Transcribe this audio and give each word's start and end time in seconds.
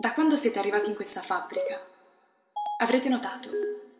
Da 0.00 0.12
quando 0.14 0.36
siete 0.36 0.60
arrivati 0.60 0.90
in 0.90 0.94
questa 0.94 1.20
fabbrica, 1.20 1.76
avrete 2.82 3.08
notato 3.08 3.48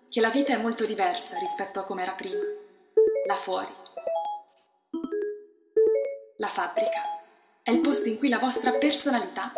che 0.09 0.21
la 0.21 0.31
vita 0.31 0.53
è 0.53 0.57
molto 0.57 0.87
diversa 0.87 1.37
rispetto 1.39 1.81
a 1.81 1.83
come 1.83 2.03
era 2.03 2.13
prima, 2.13 2.45
là 3.27 3.35
fuori. 3.35 3.73
La 6.37 6.47
fabbrica 6.47 7.03
è 7.65 7.73
il 7.73 7.81
posto 7.81 8.09
in 8.09 8.17
cui 8.17 8.29
la 8.29 8.39
vostra 8.39 8.71
personalità 8.75 9.53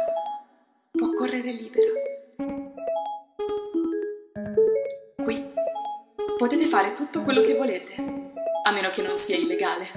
può 0.90 1.12
correre 1.12 1.52
libera. 1.52 1.92
Qui 5.22 5.52
potete 6.38 6.66
fare 6.68 6.94
tutto 6.94 7.22
quello 7.22 7.42
che 7.42 7.54
volete, 7.54 7.96
a 8.62 8.70
meno 8.70 8.88
che 8.88 9.02
non 9.02 9.18
sia 9.18 9.36
illegale. 9.36 9.90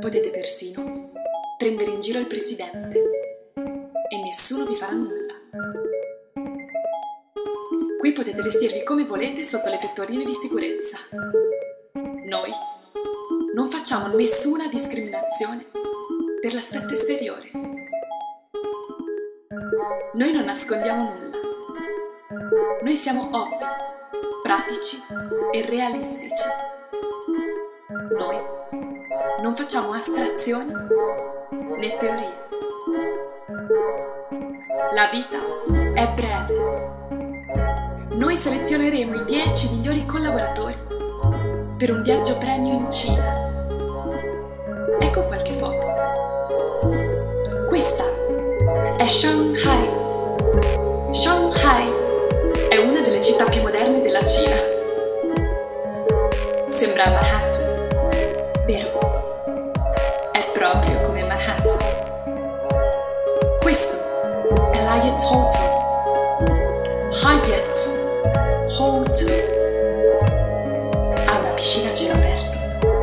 Potete 0.00 0.30
persino 0.30 1.12
prendere 1.58 1.90
in 1.90 2.00
giro 2.00 2.18
il 2.18 2.26
presidente 2.26 3.09
nessuno 4.50 4.64
vi 4.64 4.76
farà 4.76 4.92
nulla. 4.92 5.34
Qui 8.00 8.12
potete 8.12 8.42
vestirvi 8.42 8.82
come 8.82 9.04
volete 9.04 9.44
sotto 9.44 9.68
le 9.68 9.78
pettorine 9.78 10.24
di 10.24 10.34
sicurezza. 10.34 10.98
Noi 11.92 12.50
non 13.54 13.70
facciamo 13.70 14.12
nessuna 14.16 14.66
discriminazione 14.66 15.66
per 16.40 16.54
l'aspetto 16.54 16.94
esteriore. 16.94 17.50
Noi 20.14 20.32
non 20.32 20.44
nascondiamo 20.44 21.14
nulla. 21.14 21.38
Noi 22.82 22.96
siamo 22.96 23.28
ovvi, 23.30 23.64
pratici 24.42 25.00
e 25.52 25.62
realistici. 25.62 26.48
Noi 28.16 28.36
non 29.42 29.54
facciamo 29.54 29.92
astrazioni 29.92 30.72
né 30.72 31.96
teorie. 31.98 32.48
La 34.92 35.08
vita 35.12 35.38
è 35.94 36.08
breve. 36.14 36.54
Noi 38.16 38.36
selezioneremo 38.36 39.14
i 39.14 39.24
10 39.24 39.74
migliori 39.74 40.04
collaboratori 40.04 40.74
per 41.76 41.92
un 41.92 42.02
viaggio 42.02 42.36
premio 42.38 42.72
in 42.72 42.90
Cina. 42.90 43.22
Ecco 44.98 45.24
qualche 45.26 45.52
foto. 45.52 45.86
Questa 47.68 48.04
è 48.96 49.06
Shanghai. 49.06 49.88
Shanghai 51.12 51.92
è 52.68 52.78
una 52.78 53.00
delle 53.00 53.22
città 53.22 53.44
più 53.44 53.60
moderne 53.62 54.00
della 54.00 54.24
Cina. 54.26 54.56
Sembra 56.68 57.04
Manhattan, 57.04 57.86
vero? 58.66 58.98
È 60.32 60.50
proprio 60.52 61.00
come 61.02 61.22
Manhattan. 61.22 61.78
Questo 63.60 63.99
è 65.10 65.16
l'Hyatt 65.16 65.22
Hotel. 65.30 65.70
Hyatt. 67.22 67.78
Ha 71.26 71.38
una 71.38 71.50
piscina 71.54 71.90
a 71.90 71.94
cielo 71.94 72.14
aperto 72.14 72.58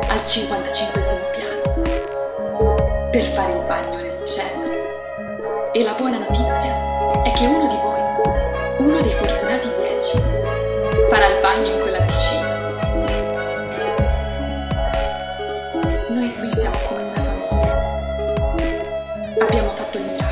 al 0.08 0.26
55 0.26 1.30
piano 1.36 1.62
per 3.12 3.26
fare 3.28 3.52
il 3.52 3.62
bagno 3.66 4.00
nel 4.00 4.24
cielo. 4.24 5.72
E 5.74 5.84
la 5.84 5.94
buona 5.94 6.18
notizia 6.18 7.22
è 7.24 7.32
che 7.32 7.46
uno 7.46 7.68
di 7.68 7.76
voi, 7.76 8.00
uno 8.80 9.02
dei 9.02 9.12
fortunati 9.12 9.70
10, 9.78 10.22
farà 11.10 11.28
il 11.28 11.40
bagno 11.42 11.68
in 11.74 11.80
quella 11.82 12.02
piscina. 12.02 12.56
Noi 16.10 16.34
qui 16.40 16.52
siamo 16.54 16.78
come 16.88 17.02
una 17.04 17.22
famiglia. 17.22 17.86
Abbiamo 19.42 19.70
fatto 19.72 19.98
il 19.98 20.04
miracolo. 20.04 20.27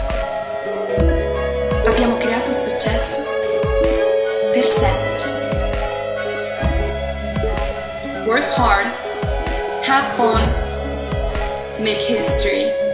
Il 2.55 2.61
successo 2.61 3.21
per 4.53 4.65
sempre. 4.65 5.29
Work 8.25 8.47
hard, 8.57 8.87
have 9.83 10.15
fun, 10.15 10.41
make 11.83 11.99
history. 11.99 12.84